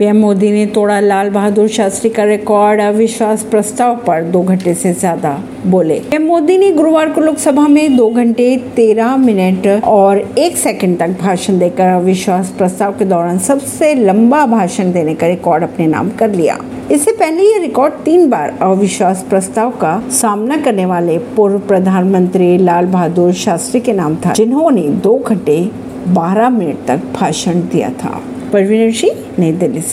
PM 0.00 0.16
Modi 0.16 0.50
ने 0.50 0.64
तोड़ा 0.66 0.98
लाल 1.00 1.30
बहादुर 1.30 1.66
शास्त्री 1.68 2.10
का 2.10 2.24
रिकॉर्ड, 2.24 2.80
अविश्वास 2.80 3.42
प्रस्ताव 3.44 3.96
पर 3.96 4.22
दो 4.24 4.40
घंटे 4.42 4.72
से 4.74 4.92
ज़्यादा 4.92 5.32
बोले। 5.66 5.98
पीएम 6.00 6.22
मोदी 6.26 6.56
ने 6.58 6.70
गुरुवार 6.72 7.10
को 7.12 7.20
लोकसभा 7.20 7.66
में 7.68 7.96
दो 7.96 8.08
घंटे 8.10 8.56
तेरह 8.76 9.16
मिनट 9.16 9.66
और 9.84 10.18
एक 10.38 10.56
सेकंड 10.56 10.98
तक 10.98 11.18
भाषण 11.20 11.58
देकर 11.58 11.88
अविश्वास 11.88 12.54
प्रस्ताव 12.58 12.92
के 12.92 13.04
दौरान 13.04 13.38
सबसे 13.38 13.94
लंबा 13.94 14.44
भाषण 14.46 14.92
देने 14.92 15.14
का 15.14 15.26
रिकॉर्ड 15.26 15.64
अपने 15.64 15.86
नाम 15.86 16.10
कर 16.10 16.30
लिया। 16.30 16.58
इससे 16.90 17.12
पहले 17.12 17.42
ये 17.42 17.58
रिकॉर्ड 17.58 18.02
तीन 18.04 18.28
बार 18.30 18.56
अविश्वास 18.62 19.24
प्रस्ताव 19.30 19.70
का 19.80 19.92
सामना 20.12 20.56
करने 20.56 20.86
वाले 20.86 21.18
पूर्व 21.36 21.58
प्रधानमंत्री 21.68 22.56
लाल 22.58 22.86
बहादुर 22.86 23.32
शास्त्री 23.34 23.80
के 23.80 23.92
नाम 23.92 24.16
था, 24.16 24.32
जिन्होंने 24.32 24.88
दो 25.04 25.16
घंटे 25.18 25.62
बारह 26.08 26.50
मिनट 26.50 26.86
तक 26.88 27.12
भाषण 27.20 27.60
दिया 27.62 27.90
था। 27.94 28.20
परवीन 28.52 28.90
सिंह, 28.92 29.18
नई 29.38 29.52
दिल्ली 29.52 29.80
से। 29.80 29.88